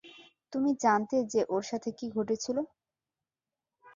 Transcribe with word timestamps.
তুমি 0.53 0.71
জানতে 0.83 1.15
যে 1.33 1.41
ওর 1.49 1.63
সাথে 1.69 1.89
কী 1.97 2.07
ঘটেছিল? 2.17 2.57